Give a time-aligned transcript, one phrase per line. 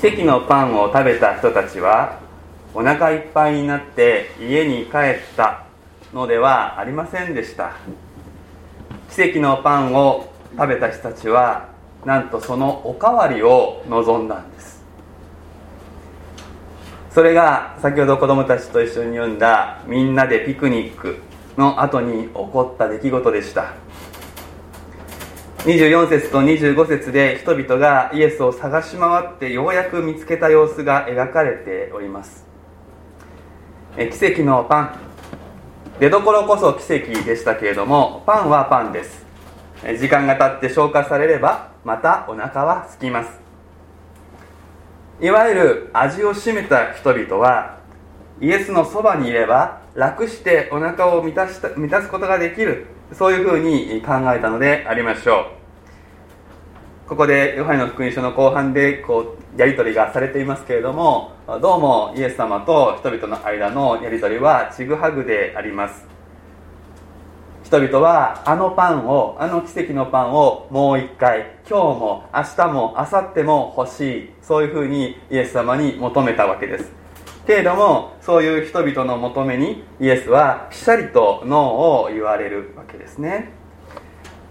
[0.00, 2.20] 奇跡のパンを食べた人たちは
[2.72, 5.66] お腹いっぱいになって家に帰った
[6.14, 7.76] のではありませんでした。
[9.14, 11.68] 奇跡のパンを食べた人たちは
[12.04, 14.82] なんとそのおかわりを望んだんです。
[17.10, 21.18] それが先ほど子供たちと一緒に読んだみんなでピクニック
[21.58, 23.74] の後に起こった出来事でした。
[25.64, 32.46] 24節と25節で人々がイエスを探し回ってようやく見つけた様子が描かれております。
[33.94, 34.98] 奇跡のパン。
[35.98, 39.26] 出どころこそ奇跡でしたけれどもパンはパンです。
[39.98, 43.38] 時間が経って消化されればまたお腹は空きます。
[45.20, 47.80] いわゆる味を占めた人々は
[48.40, 52.86] イエスのそばにいれば楽してお腹を満たした満たすことができる。
[53.12, 55.59] そういうふうに考えたのでありましょう。
[57.10, 66.06] ここでヨハネの福音書の後半でこうやり取りがされていますけれどもどうもイエス様と人々の間のやり取りはちぐはぐであります。
[67.64, 74.30] 人々はあのパンをあの奇跡のパンをもう一回今日も明日も明後日も欲しい。
[74.40, 76.92] そういうふうにイエス様に求めたわけです。
[77.44, 81.60] けれどもそういう人々の求めにイエスはぴしゃりとノー
[82.06, 83.50] を言われるわけですね。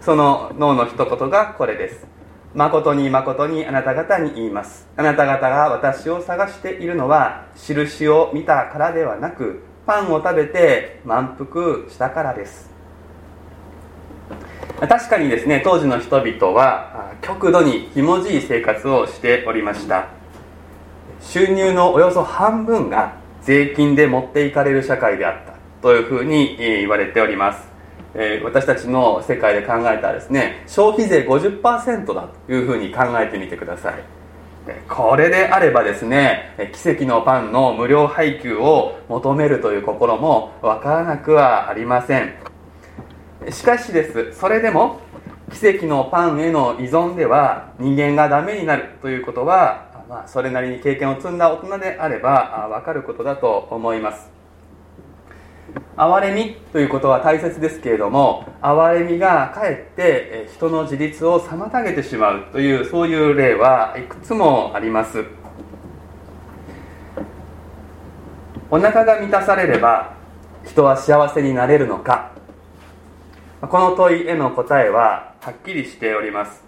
[0.02, 2.19] そのノーの一言がこれです。
[2.54, 4.88] 誠に誠にあなた方に言います。
[4.96, 12.68] あなた方が私を探しているのは印を見たからではなくパンを食べて満腹したからです。
[14.80, 20.08] 確かにですね当時の人々は極度にひもじい生活をしておりました。
[21.20, 27.68] 収入のおよそ半分が税金で持っていかれる社会であったというふうに言われております、
[28.14, 33.94] え私たちの世界で考えたらですね消費税50%だというふうに考えてみてください。
[34.88, 42.34] これであればですね奇跡のパンの無料配給を求めるという心もわからなくはありません。
[43.50, 45.00] しかしですそれでも
[45.50, 54.39] 奇跡のパンへの依存では人間がダメになるということはまあ、それなりに経験を積んだ大人であれば分かることだと思います。
[55.96, 65.24] 憐れみということは大切ですけれども憐れみがかえって人の自立を妨げてしまうというそういう例はいくつもあります。
[68.70, 70.14] お腹が満たされれば
[70.64, 72.30] 人は幸せになれるのか。
[73.60, 76.62] この問いへの答えははっきりしております。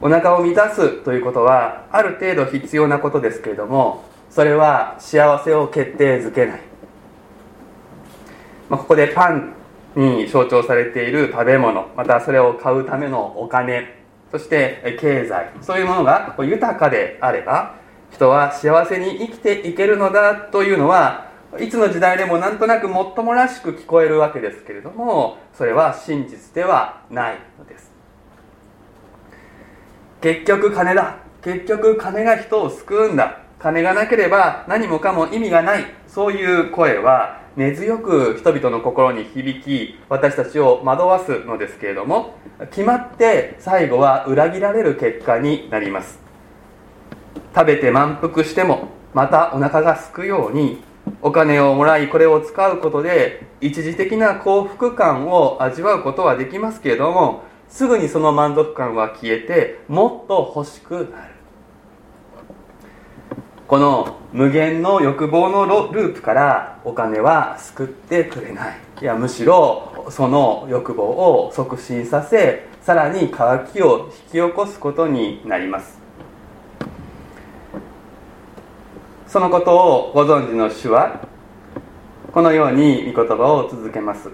[0.00, 6.60] お腹を満たすということはある程度必要なことですけれどもそれは幸せを決定づけない、
[8.74, 9.54] まあ、ここでパン
[9.94, 14.02] に象徴されている食べ物またそれを買うためのお金
[14.32, 17.76] そして経済そういうものが豊かであれば
[18.10, 21.30] 人は幸せに生きていけるのだというのは
[21.60, 27.92] いつの時代でもなんとなくもっともらしく聞こえるわけですけれどもそれは真実ではないのです。
[30.20, 31.18] 結局金だ。
[31.44, 33.38] 結局金が人を救うんだ。
[33.60, 35.84] 金がなければ何もかも意味がない。
[36.08, 42.34] そういう声は根強く人々の心に響き私たちを惑わすのですけれども
[42.70, 46.18] 決まって最後は裏切られる結果になります。
[47.54, 50.82] 食べて満腹してもまたお腹がすくように
[51.22, 61.33] お金をもらいこれを使うことで一時的な幸福感を味わうことはできますけれどもすぐにその満足感は消えてもっと欲しくなる。
[63.66, 68.76] この無限の欲望のループからお金は救ってくれない。
[69.00, 75.98] いやむしろその欲望を促進させさらに渇きを引き起こすことになります。
[79.26, 81.26] そのことをご存知の主は
[82.32, 84.28] このように御言葉を続けます。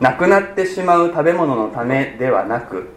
[0.00, 2.88] なくなってしまう食べ物のためではなく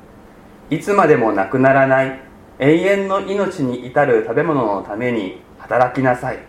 [0.72, 2.20] いつまでもなくならない。
[2.60, 6.40] 永遠の命に至る食べ物のために働きなさい。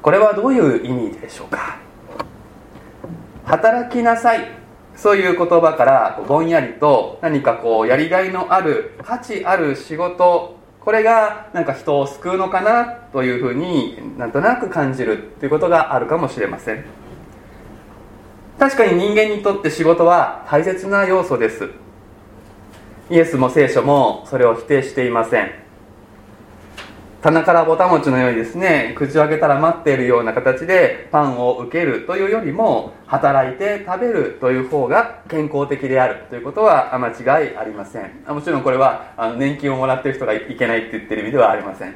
[0.00, 1.78] これはどういう意味でしょうか？
[3.44, 4.48] 働きなさい。
[4.94, 16.84] そういう言葉からぼんやりと何かこうやりがいのある価値ある仕事これがなんか人を救うのかなというふうになんとなく感じるということがあるかもしれません。
[18.58, 21.70] 確かに人間にとって仕事は大切な要素です。
[23.12, 25.50] イエスも聖書もそれを否定していません。
[27.20, 38.24] 棚からぼた餅のようにですね口を開けたら待っているような形でパンを受けるというよりも働いて食べるという方が健康的であるということは間違いありません。
[38.26, 41.94] もちろんこれはあの年金をもらってる人がいけないって言ってる意味ではありません。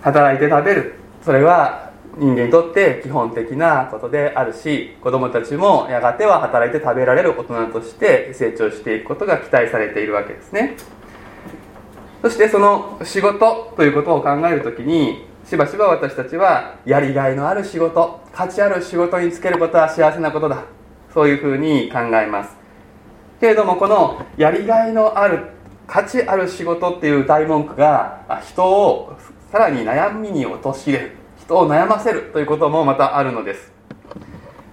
[0.00, 0.94] 働いて食べる。
[1.22, 10.76] それは人間にとって基本的なことであるし子供たちもやがては働いて食べられる大人として成長していくことが期待されているわけですね。
[12.20, 20.64] そしてその仕事ということを考えるときにしばしば私たちはやりがいのある仕事価値ある仕事に就けることは幸せなことだ
[21.12, 22.56] そういうふうに考えます。
[23.40, 25.46] けれどもこのやりがいのある
[25.88, 29.16] 価値ある仕事っていう大文句が人を
[29.50, 31.21] さらに悩みに陥れる。
[31.56, 33.72] を悩ませるということもまたあるのです。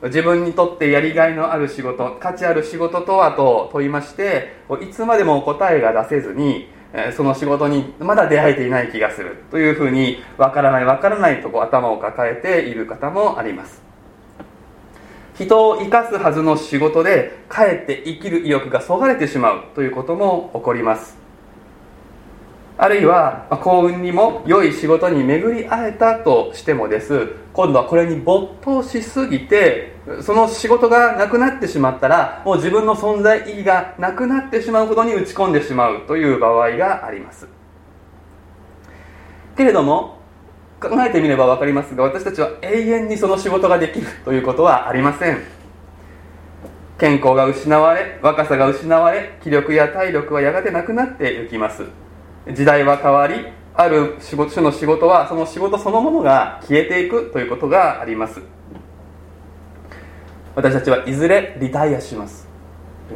[0.04, 6.70] 自分にとってやりがいのある仕事価値ある仕事とはと問いましていつまでも答えが出せずに
[7.16, 13.82] その仕事にまだ出会えていない気がするというふうにわからないわからないとこう頭を抱えている方もあります。
[15.36, 21.19] 人を生かすはずの仕事でかえって生きる意欲がそがれてしまうということも起こります。
[22.82, 27.28] あるいは幸運にも良い仕事に巡り会えたとしてもです。
[27.52, 37.50] 今度はこれに没頭しすぎてその仕事がなくなってしまったらもう自分の存在意義がなくなってしまうほどに打ち込んでしまうという場合があります。
[39.58, 40.18] けれども
[40.80, 45.40] 考えてみれば分かりますが私たちは永遠にその仕事ができるということはありません。
[46.98, 51.84] 健康が失われ若さが失われ気力や体力はやがてなくなっていきます。
[52.48, 58.42] 時代は変わりある仕事種の仕事はその仕事そのものが消えていくということがあります。
[60.56, 62.48] 私たちはいずれリタイアします。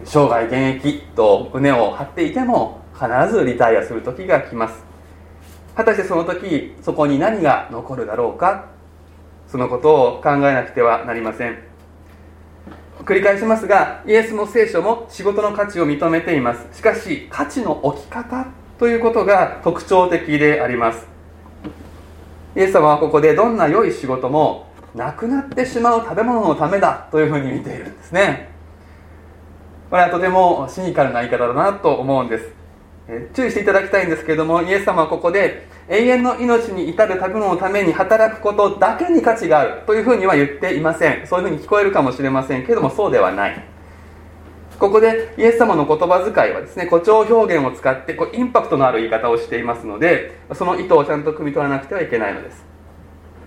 [0.05, 4.85] 生涯現役と胸を張っていても必ずリタイアする時が来ます。
[5.75, 8.69] 果たしてその時そこに何が残るだろうか
[9.47, 11.57] そのことを考えなくてはなりません。
[13.03, 16.77] 繰り返しますがイエスの聖書も仕事の価値を認めています。
[16.77, 18.47] しかし価値の置き方
[18.79, 21.07] ということが特徴的であります。
[22.55, 28.49] イエス様はここでどんな良い仕事もなくなってしまう食べ物のためだというふうに見ているんですね。
[29.89, 32.51] これはとてもシニカルな言い方だなと思うんです。
[33.33, 41.27] 注意していただきたいんですけれどもイエス様はここで永遠の命に至る食べ物のために働くことだけに価値があるというふうには言っていません。
[41.27, 43.72] そういうふうに聞こえるかもしれませんけれどもそうではない。
[44.79, 52.65] ここでイエス様の言葉遣いはですね誇張表現を使ってこうインパクトのある言い方をしていますのでその意図をちゃんと汲み取らなくてはいけないのです。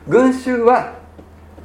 [0.09, 0.99] 群衆は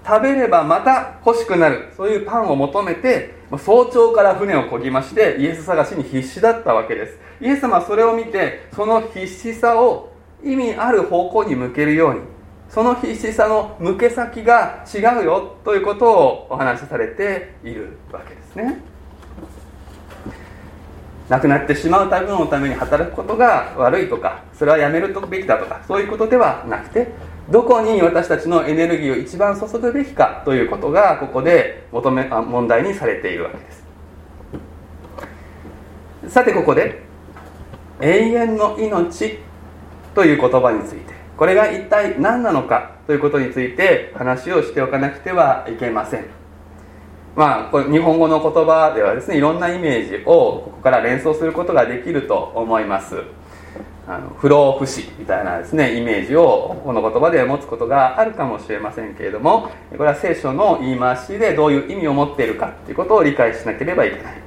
[0.06, 1.90] 食べればまた欲しくなる。
[1.96, 7.20] そういうパンを求めて早朝から船を漕ぎましてイエス探しに必死だったわけです。
[7.40, 10.12] イエス様はそれを見てその必死さを
[10.44, 12.22] 意味ある方向に向けるように
[12.70, 18.91] その必死さの向け先が違うよということをお話しされているわけですね。
[21.30, 27.08] 亡くなってしまう食べ物のために働くことが悪いとかそれはやめるべきだとかそういうことではなくて
[27.50, 33.82] どこに私たちのエネルギーを一番注ぐべきかということがここで求め問題にされているわけです。
[36.34, 37.02] さてここで
[38.00, 39.40] 永遠の命
[40.14, 46.41] という言葉についてこれが一体何なのかということについて話をしておかなくてはいけません。
[47.36, 53.24] まあ、こ日本語の言葉ではですねいろんなイメージをここから連想することができると思います。
[54.08, 64.42] あの不老不死みたいなですねイメージをこの言葉で持つことがあるかもしれませんけれどもこれは聖書の言い回しでどういう意味を持っているかということを理解しなければいけない。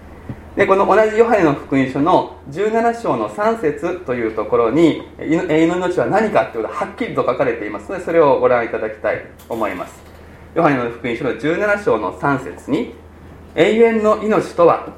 [0.57, 10.14] でこの同じヨハネの福音書の17章の3節というところに永遠の命は何かということがはっきりと書かれていますのでそれをご覧いただきたいと思います。
[10.55, 12.95] ヨハネの福音書の17章の3節に
[13.57, 14.89] 永遠の命とは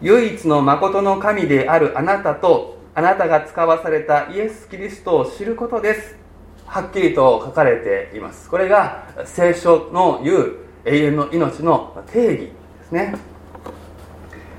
[0.00, 6.16] 唯一の誠の神であるあなたとあなたが使わされたイエス・キリストを知ることです。
[6.64, 8.48] はっきりと書かれています。
[8.48, 12.52] これが聖書の言う永遠の命の定義で
[12.88, 13.14] すね。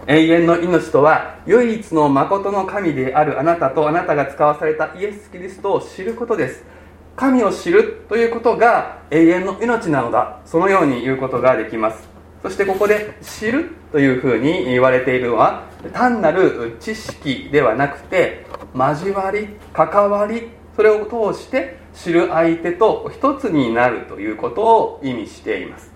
[0.05, 6.76] 永遠の命とは唯一の誠の神であるあなたとあなたが使わされたイエス・キリストを知ることです。
[7.17, 10.39] 神を知るということが永遠の命なのだ。
[10.45, 12.07] そのように言うことができます。
[12.43, 18.45] そしてここで知るというふうに言われているのは単なる知識ではなくて
[18.75, 25.91] 交わり関わりそれを通して知る相手と一つになるということを意味しています。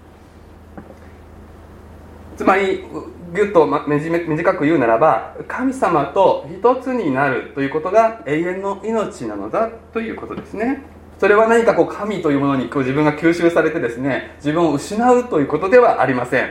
[2.35, 2.83] つまり
[3.35, 10.81] ぎゅっと短く言うならば神様と一つになるということが永遠の命なのだということですね。
[11.21, 16.49] それは何かこう神というものにこう自分が吸収されてですね自分を失うということではありません。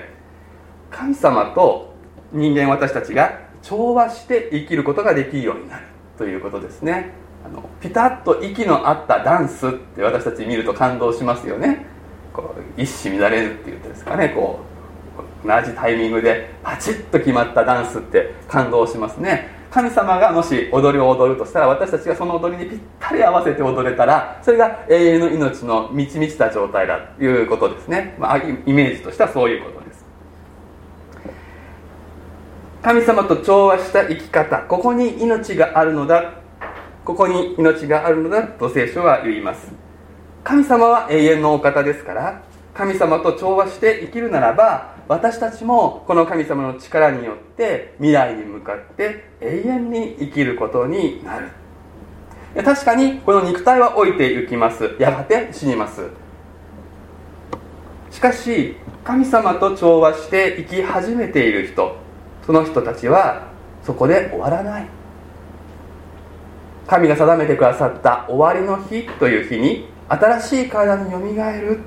[0.93, 1.93] 神様と
[2.31, 5.87] 人間私たちが調和して生きることができるようになる
[6.17, 7.15] ということですね。
[7.45, 11.85] あのピタッと息の合ったダンスって私たち見ると感動しますよね。
[12.33, 14.29] こう一糸乱れるっていうんですかね。
[14.29, 14.61] こ
[15.45, 19.49] う同じタイミングでパチッと決まったダンスって感動しますね。
[19.71, 30.05] 神様がもし踊りを踊るとしたら私たちがその踊りにぴったり合わせて踊れたらそれが永遠の命の満ち満ちた状態だということですね、まあ、イメージとしてはそういうことです。
[32.83, 36.41] 神様と調和した生き方ここに命があるのだ。
[37.05, 39.69] ここに命があるのだと聖書は言います。
[40.43, 42.43] 神様は永遠のお方ですから
[42.75, 51.49] 神様と調和して生きるならば私たちもこの神様の力によって未来に向かって永遠に生きることになる。
[52.65, 54.95] 確かにこの肉体は老いていきます。
[55.01, 56.03] やがて死にます。
[58.13, 61.97] しかし神様と調和して生き始めている人
[62.47, 63.49] その人たちは
[63.83, 64.87] そこで終わらない。
[66.87, 71.81] 神が定めてくださった終わりの日という日に新しい体によみがえる。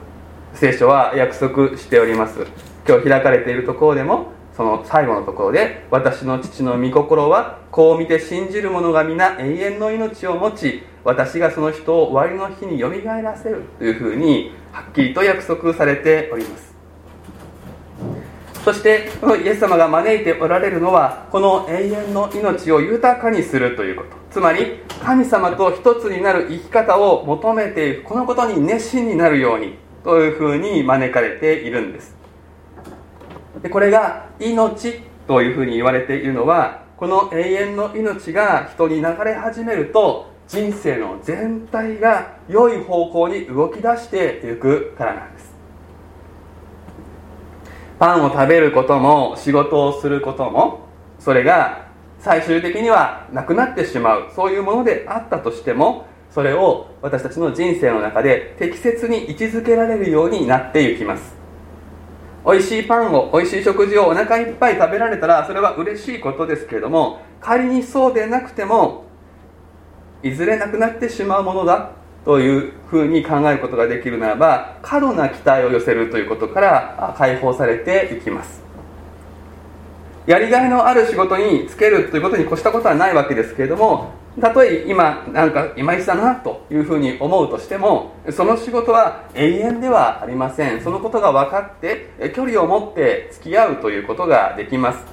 [0.54, 2.73] 聖書は約束しております。
[2.88, 16.74] 今日開かれているところでもその最後のところで私の父の御心はこう見て信じる者が皆永遠の命を持ち私がその人を終わりの日によみがえらせるというふうにはっきりと約束されております。
[18.64, 24.10] そしてこのイエス様が招いておられるのはこの永遠の命を豊かにするということ。
[24.32, 32.23] つまり神様と一つになる生き方を求めていくこのことに熱心になるようにというふうに招かれているんです。
[33.64, 45.54] でこれが命というふうに言われているのはこの永遠の命が人に流れ始めると人生の全体が良い方向に動き出していくからなんです。
[47.98, 50.90] パンを食べることも仕事をすることも
[51.20, 51.88] それが
[52.20, 61.43] 最終的にはなくなってしまうそういうものであったとしてもそれを私たちの人生の中で適切に位置づけられるようになっていきます。
[62.46, 69.06] 美味しいパンを美味しい食事をお腹いっぱい食べられたらそれは嬉しいことですけれども仮にそうでなくても
[70.24, 71.92] いずれなくなってしまうものだ
[72.26, 78.64] というふうに考えることができるならば過度な期待を寄せるということから解放されていきます。
[80.26, 90.82] やりがいのある仕事に就けるということに越したことはないわけですけれどもたとえ今なんかいまいちだなというふうに思うとしてもその仕事は永遠ではありません。
[90.82, 95.06] そのことが分かって距離を持って付き合うということができます。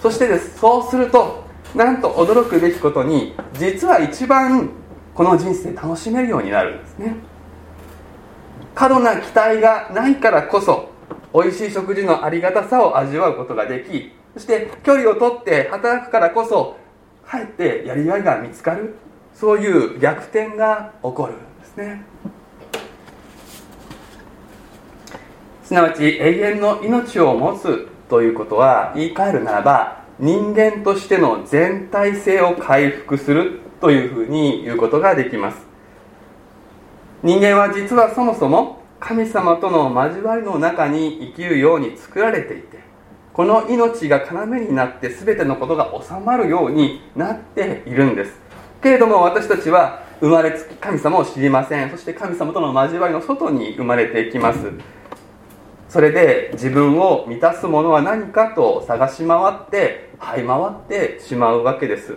[0.00, 0.58] そしてです。
[0.58, 1.44] そうすると
[1.74, 4.70] なんと驚くべきことに実は一番
[5.14, 7.16] この人生楽しめるようになるんですね。
[8.74, 10.90] 過度な期待がないからこそ
[11.34, 16.76] 美味しい食事のありがたさを味わうことができそして距離をとって働くからこそ
[17.26, 18.94] かえってやりがいが見つかる。
[19.34, 22.02] そういう逆転が起こるんですね。
[25.62, 35.58] すなわち永遠の命を持つということは言い換えるならば人間としての全体性を回復するというふうに言うことができます。
[37.22, 42.78] 人間は実はそもそも神様との交わりの中に生きるように作られていて
[43.36, 48.32] この命が要になって全てのことが収まるようになっているんです。
[48.82, 51.90] けれども私たちは生まれつき神様を知りません。
[51.90, 54.72] そして神様との交わりの外に生まれていきます。
[55.90, 62.16] それで自分を満たすものは何かと探し回って這い回ってしまうわけです。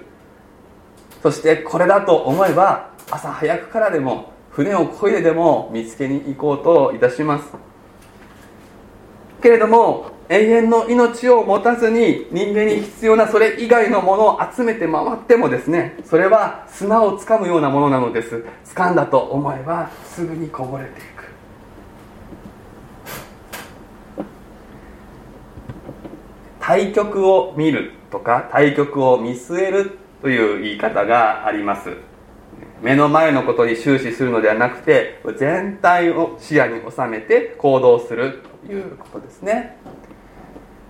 [1.21, 7.53] そしてこれだと思えば朝早くからでも船を漕いででも見つけに行こうといたします。
[9.41, 18.45] けれども永遠の命を持たずに人間に必要なそれ以外のものを集めて回ってもですねそれは砂をつかむようなものなのです。
[18.63, 21.09] 掴んだと思えばすぐにこぼれていく。
[26.59, 31.89] 対局を見るとか対局を見据えるという言い方があります。
[32.83, 39.77] 目の前のことに終始するのではなくて全体を視野に収めて行動するということですね。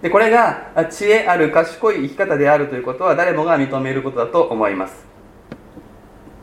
[0.02, 5.06] でこれが知恵ある賢い生き方であるということは誰もが認めることだと思います。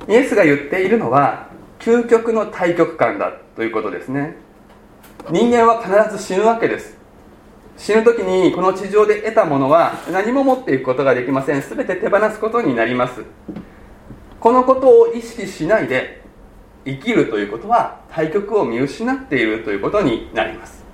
[0.09, 1.49] イエスが言っているのは
[1.79, 4.37] 究極の対極観だということですね。
[5.31, 6.97] 人間は必ず死ぬわけです。
[7.77, 11.63] 死ぬ時にこの地上で得たものは何も持っていくことができません。
[11.63, 13.23] 全て手放すことになります。
[14.39, 16.23] このことを意識しないで
[16.85, 20.85] 生きるということは対極を見失っているということになります。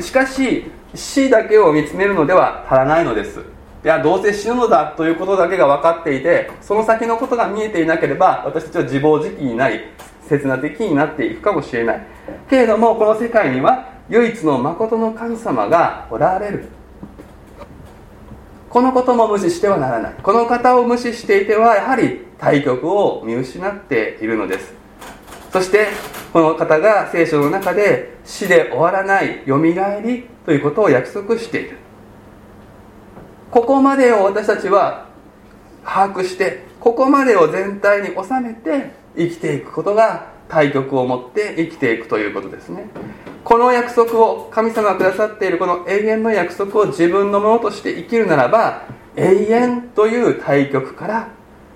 [0.00, 3.40] しかし死だけを見つめるのでは足らないのです。
[3.84, 9.80] いやどうせ死ぬのだということだけが分かっていてその先のことが見えていなければ私たちは自暴自棄になり
[10.28, 12.06] 刹那的になっていくかもしれない。
[12.50, 16.68] けれどもこの世界には唯一の誠の神様がおられる。
[18.68, 20.14] このことも無視してはならない。
[20.22, 24.74] この方を無視していてはやはり対極を見失っているのです。
[25.52, 25.88] そして
[26.32, 31.78] この方が聖書の中で死で終わらないよみがえりということを約束している。
[33.50, 35.06] ここまでを私たちは
[35.84, 42.88] 把握してここまでを全体に収めて生きていくことが対極を持って生きていくということですね。
[43.44, 48.82] この約束を神様がくださっているこの永遠の約束を自分のものとして生きるならば
[49.16, 51.28] 永遠という対極から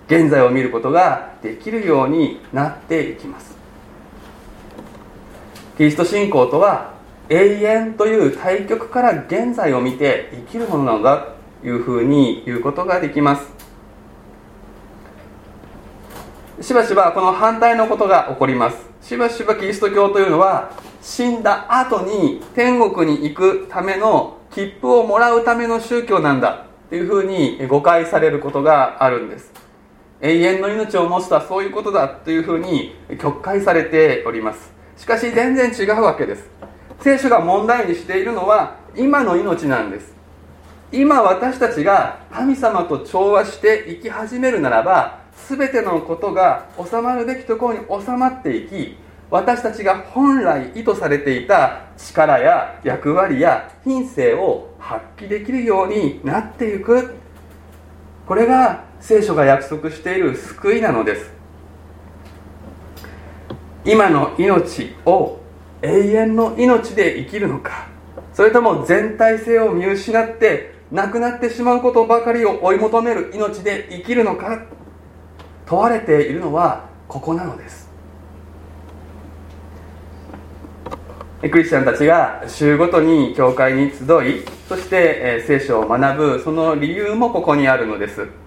[0.07, 3.51] 現在を見ることができるようになっていきます。
[5.82, 6.94] キリスト信仰とは
[7.28, 11.26] 永遠という対極から現在を見て生きるものなのだ
[11.60, 13.50] というふうに言うことができます。
[16.60, 18.76] しばしばこの反対のことが起こります。
[19.00, 20.70] しばしばキリスト教というのは
[21.00, 29.52] 死んだ後に天国に行くための切符をもらうための宗教なんだというふうに誤解されることがあるんです。
[30.20, 34.81] 永遠の命を持つとはそういうことだというふうに曲解されております。
[34.96, 36.49] しかし全然違うわけです。
[37.00, 40.14] 聖書が問題にしているのは今の命なんです。
[40.92, 48.96] 今私たちが神様と調和して生き始めるならば全てのことが収まるべきところに収まっていき
[49.30, 57.14] 私たちが本来意図されていた力や役割や品性を発揮できるようになっていく。
[58.26, 61.31] これが聖書が約束している救いなのです。
[63.84, 65.40] 今の命を
[65.82, 67.88] 永遠の命で生きるのか。
[68.32, 74.62] それとも全体性を見失って亡くなってしまうことばかりを追い求める命で生きるのか。
[75.66, 77.90] 問われているのはここなのです。
[81.42, 88.42] クリスチャンたちが週ごとに教会に集いそして聖書を学ぶその理由もここにあるのです。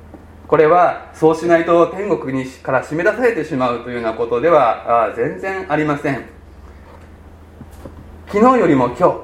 [0.48, 6.26] これはそうしないと天国にから締め出されてしまうというようなことでは全然ありません。
[8.28, 9.16] 昨日よりも今日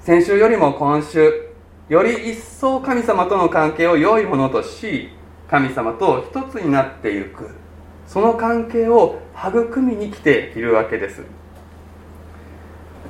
[0.00, 1.48] 先週よりも今週
[1.88, 5.10] より一層神様との関係を良いものとし
[5.48, 7.50] 神様と一つになっていく。
[8.06, 11.22] その関係を育みに来ているわけです。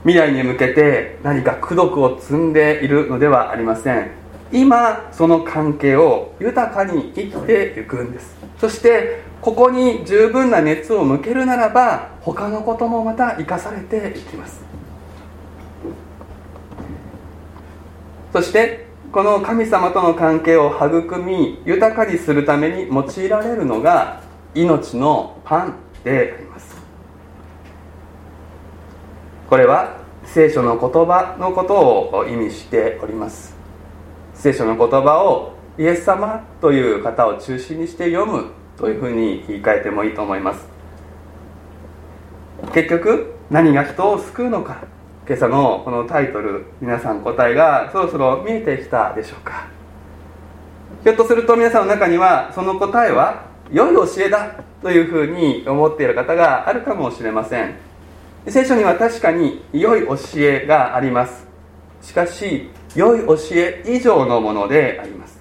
[0.03, 4.18] 未来に向けて何か功徳を積んでいるのではありません。
[4.53, 8.37] 今その関係を豊かに生きていくんです。
[8.59, 14.63] そしてここに十分な熱を向けるならば他のこともまた生かされていきます。
[18.33, 24.23] そしてこの神様との関係を育み豊かにするために用いられるのが
[24.55, 26.77] 命のパンであります。
[29.49, 33.58] これは聖書の言葉のことを意味しております。
[34.39, 40.65] 聖書の言葉をイエス様という方を中心にして読むというふうに言い換えてもいいと思います。
[42.73, 44.79] 結局何が人を救うのか。
[45.27, 49.67] 今朝のこのタイトル皆さん答えがそろそろ見えてきたでしょうか。
[51.03, 57.75] ひょっとすると皆さんの中にはその答えは良い教えだというふうに思っている方があるかもしれません。
[58.47, 61.45] 聖書には確かに良い教えがあります。
[62.03, 65.39] しかし良い教え以上のものであります。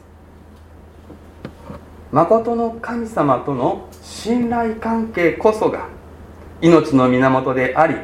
[2.11, 5.87] 誠の神様との信頼関係こそが
[6.61, 7.95] 命の源であり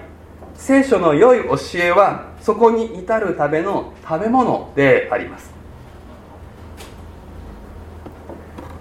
[0.55, 5.51] 聖書の良い教えはそこに至るための食べ物であります。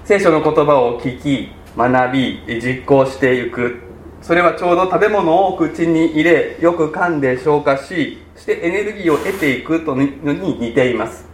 [0.04, 3.78] 聖書の言葉を聞き学び実行していく。
[4.20, 11.24] それはちょうど食べ物を口に入れよく噛んで消化ししてエネルギーを得ていくとのに似ています。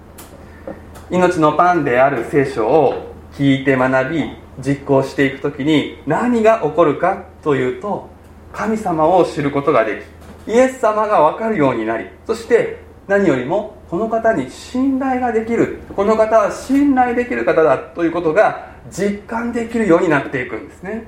[1.10, 4.24] 命のパンである聖書を聞いて学び
[4.62, 8.10] 実行していく時に何が起こるかというと
[8.52, 10.02] 神様を知ることがで
[10.46, 21.04] きイエス様が分かるようになりそして何よりもこの方に信頼ができるこの方は信頼できる方だということが実感できるようになっていくんですね。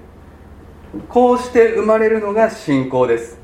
[1.10, 3.38] こうして生まれるのが信仰です。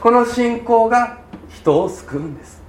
[0.00, 1.21] この信仰が
[1.54, 2.62] 人を救うんです。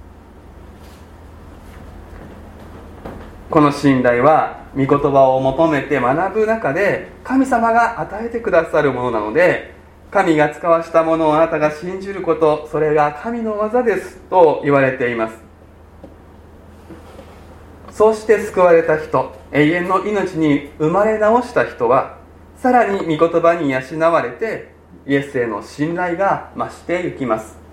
[3.50, 9.74] この信頼は御言葉を求めて学ぶ中で神様が与えてくださるものなので
[10.10, 15.38] 神が使わしたものをあなたが信じることそれが神の技ですと言われています。
[17.90, 22.18] そうして救われた人永遠の命に生まれ直した人は
[22.56, 24.74] さらに御言葉に養われて
[25.06, 27.63] イエスへの信頼が増していきます。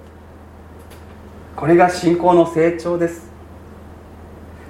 [1.55, 3.29] これが信仰の成長です。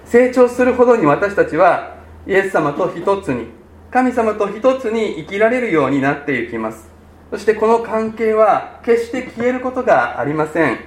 [0.05, 1.95] 成長するほどに私たちは
[2.27, 3.47] イエス様と一つに
[3.91, 6.89] 神様と一つに生きられるようになっていきます。
[7.29, 10.79] そしてこの関係は決して消えることがありません。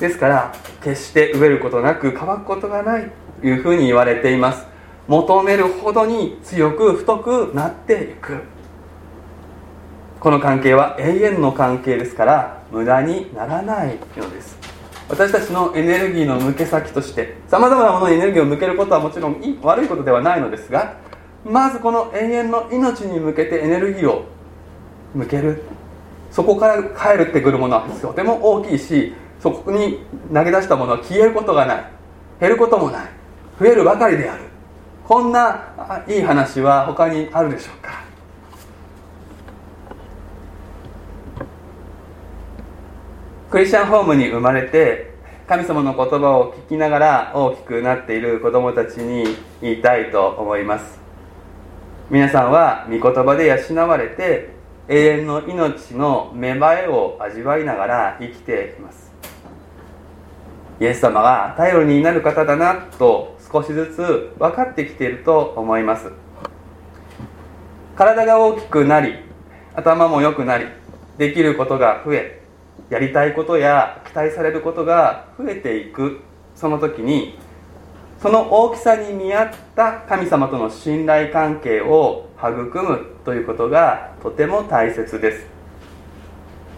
[0.00, 4.66] ですから決して飢えることなく乾くことがないというふうに言われています。
[5.06, 8.40] 求めるほどに強く太くなっていく。
[10.20, 14.71] この関係は永遠の関係ですから無駄にならないのです。
[15.08, 20.96] 私たちのエネルギーの向け先としてさまざまなものにエネルギーを向けることはもちろん悪いことではないのですが
[21.44, 24.24] まずこの永遠の命に向けてエネルギーを
[25.14, 25.62] 向ける。
[26.30, 29.98] そこから帰ってくるものはとても大きいしそこに
[30.32, 31.84] 投げ出したものは消えることがない。
[32.40, 33.06] 減ることもない。
[33.60, 34.44] 増えるばかりである。
[35.04, 35.74] こんな
[36.08, 38.01] いい話は他にあるでしょうか？
[43.52, 45.12] クリスチャンホームに生まれて
[45.46, 50.98] 神様の言葉を聞きながら大きくなっている子供たちに言いたいと思います。
[52.08, 54.54] 皆さんは御言葉で養われて
[54.88, 59.12] 永遠の命の芽生えを味わいながら生きています。
[60.80, 66.10] イエス様が頼りになる方だなと少しずつ分かってきていると思います。
[67.96, 69.12] 体が大きくなり
[69.74, 70.68] 頭も良くなり
[71.18, 72.41] できることが増え
[72.92, 76.20] やりたいことや期待されることが増えていく。
[76.54, 77.38] その時に
[78.20, 85.46] その大きさに見合った神様との信頼関係を育むということがとても大切です。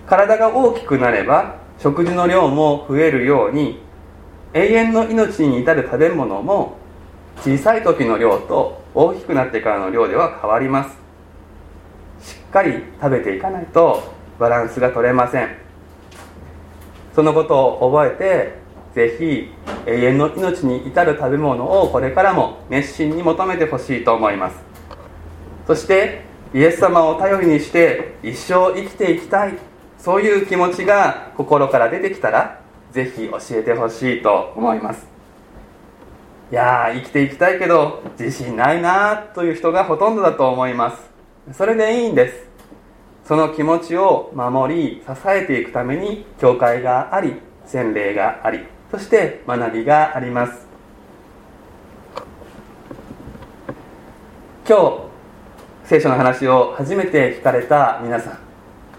[0.07, 3.83] 体が大きくなれば食事の量も増えるように
[4.53, 6.77] 永遠の命に至る食べ物も
[7.41, 10.97] 小さい時の量と大きくなってからの量では変わります。
[12.21, 15.64] しっかり食べていかないとバランスが取れません。
[17.15, 18.55] そのことを覚え
[18.95, 19.53] てぜひ
[19.87, 24.57] 永遠の命に至る食べ物をこれからも熱心に求めてほしいと思います。
[25.67, 26.23] そして
[26.55, 29.55] イエス様を頼りにして一生生きていきたい。
[29.99, 32.61] そういう気持ちが心から出てきたら
[32.93, 35.07] ぜひ教えてほしいと思います。
[36.53, 41.11] いやー生きていきたいけど自信ないなという人がほとんどだと思います。
[41.53, 42.54] それでいいんです。
[43.27, 47.35] その気持ちを守り支えていくために教会があり
[47.67, 48.61] 洗礼があり
[48.91, 50.67] そして学びがあります。
[54.67, 55.05] 今日
[55.85, 58.39] 聖書の話を初めて聞かれた皆さん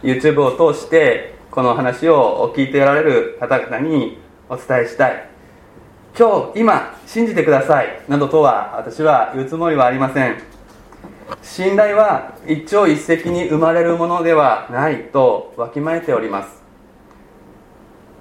[0.04, 5.30] YouTube を通してこの話を聞いておられる方々にお伝えしたい。
[6.18, 10.38] 今日今信じてくださいなどとは私は言うつもりはありません。
[11.42, 16.64] 信頼は一朝一夕に生まれるものではないとわきまえております。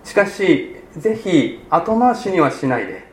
[0.05, 3.05] しかしぜひ後回しにはしないで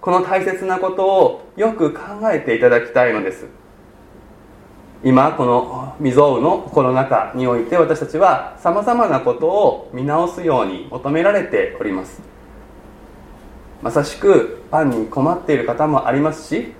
[0.00, 3.46] この大切なことをよく考えていただきたいのです。
[5.02, 12.22] 今この未曾有のコロナ禍において私たちはさまざまなことを見直すように求められております。
[13.82, 16.72] まさしくパンに困っている方もありますし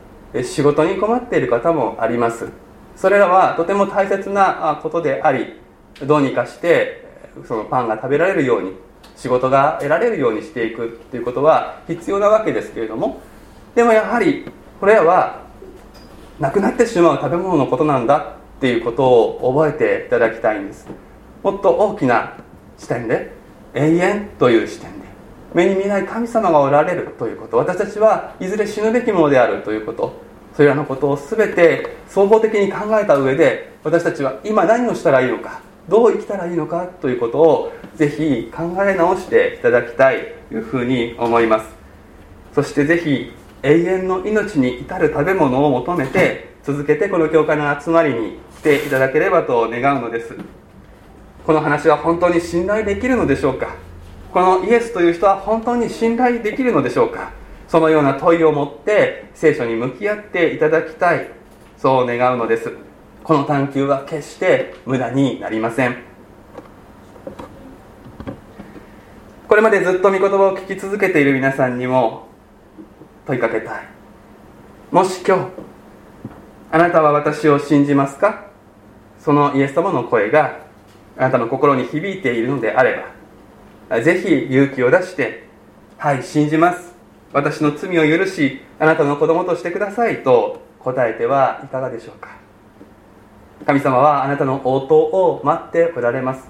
[0.43, 2.49] 仕事に困っている方もあります。
[2.97, 5.61] それらはとても大切なことであり
[6.03, 7.05] どうにかして
[7.47, 8.73] そのパンが食べられるように
[9.17, 13.21] 仕事が得られるようにしていくということは必要なわけですけれども。
[13.75, 14.47] でもやはり
[14.81, 15.41] これらは
[16.39, 20.87] なくなってしまう食べ物のことなんだっていうことを覚えていただきたいんです。
[21.43, 22.37] もっと大きな
[22.79, 23.33] 視点で
[23.75, 25.04] 永遠という視点で。
[25.55, 27.57] 目に見ない神様がおられるということ。
[27.57, 30.23] 私たちはいずれ死ぬべきものであるということ。
[30.55, 41.67] それらのことを全て総合的に考えた上で私たちは今何をしたらいいのかどう生きたらいいのかということをぜひ考え直していただきたいというふうに思います。
[42.55, 43.33] そしてぜひ
[43.65, 50.37] 永遠の命に至る食べ物を求めて続けてこの教会の集まりに来ていただければと願うのです。
[51.45, 53.75] この話は本当に信頼できるのでしょうか？
[54.35, 57.31] このイエスという人は本当に信頼できるのでしょうか？
[57.69, 61.31] そのような問いを持って聖書に向き合っていただきたい。
[61.79, 62.73] そう願うのです。
[63.23, 65.99] この探求は決して無駄になりません。
[69.47, 72.27] これまでずっと御言葉を聞き続けている皆さんにも
[73.27, 73.87] 問いかけたい。
[74.91, 75.43] もし今日
[76.73, 78.49] あなたは私を信じますか？
[79.21, 80.59] そのイエス様の声が
[81.17, 83.14] あなたの心に響いているのであれば
[84.03, 85.47] ぜひ勇気を出して
[85.99, 86.95] 「はい信じます。
[87.33, 92.31] 私の罪を許しあなたの子供としてください」と答えてはいかがでしょうか。
[93.67, 96.49] 神様はあなたの応答を待っておられます。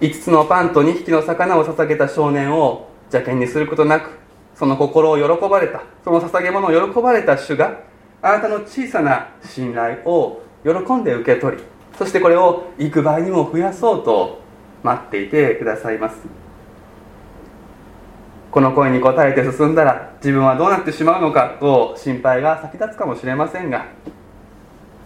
[0.00, 4.10] 5つのパンと2匹の魚を捧げた少年を邪険にすることなく
[4.54, 7.80] その心を喜ばれたその捧げ物を喜ばれた主が
[8.22, 11.62] あなたの小さな信頼を喜んで受け取り
[11.98, 14.40] そしてこれを幾倍にも増やそうと
[14.82, 16.16] 待っていてくださいます。
[18.50, 23.86] この声に応えて進んだら自分はどうなってしまうのかと心配が先立つかもしれませんが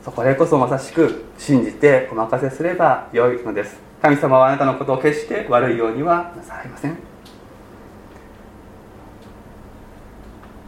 [0.02, 3.78] そこでこそまさしく信じてお任せすればよいのです。
[4.00, 6.98] 神様はあなたのことを決して悪いようにはなさいません。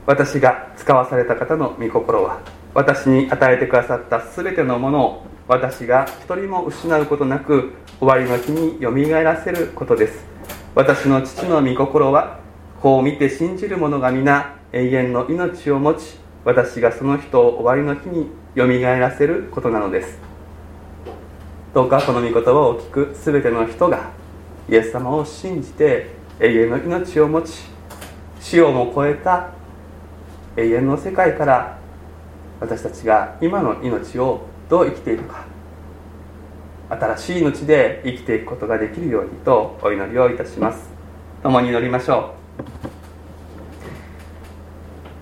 [0.06, 2.40] 私が使わされた方の御心は
[2.72, 10.26] 私に与えてくださった全てのものを私が一人も失うことなく終わりの日によみがえらせることです。
[10.74, 12.40] 私の父の御心は
[12.82, 20.18] こう見て信じる者が皆永遠の命を持ち私がその人を終わりの日によみがえらせることなのです。
[21.72, 24.10] どうかこの御言葉を聞く全ての人が
[24.68, 27.52] イエス様を信じて永遠の命を持ち
[28.40, 29.52] 死をも超えた
[30.58, 31.78] 永遠の世界から
[32.60, 35.55] 私たちが今の命をどう生きていくか。
[36.88, 40.88] 新しい命で生きていくことができるようにとお祈りをいたします。
[41.42, 42.34] 共に祈りましょ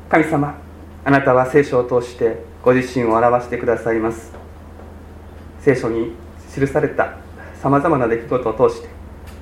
[0.08, 0.10] う。
[0.10, 0.58] 神様
[1.04, 4.32] あなたは聖書を通してご自身を表してくださいます。
[5.60, 6.12] 聖書に
[6.54, 7.16] 記された
[7.62, 8.88] さまざまな出来事を通して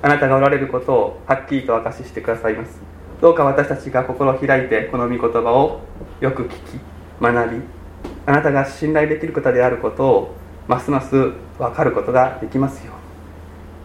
[0.01, 2.79] あなたがおられることをはっきりと明かししてくださいます。
[3.19, 5.81] どうか私たちが心を開いてこの御言葉を
[6.21, 6.53] よく聞き
[7.21, 7.61] 学び
[8.25, 10.35] あなたが信頼できる方であることを
[10.67, 12.93] ますます分かることができますよ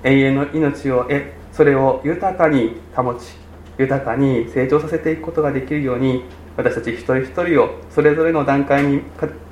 [0.04, 0.08] う。
[0.08, 3.34] に永遠の命を得それを豊かに保ち
[3.78, 6.24] 豊かに成長させていくことができるように
[6.56, 9.02] 私たち一人一人をそれぞれの段階に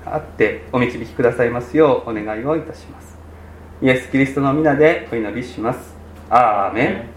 [0.04, 3.16] あってお導きくださいますようお願いをいたします。
[3.82, 5.94] イエス・キリストの皆でお祈りします。
[6.30, 7.16] アーメン。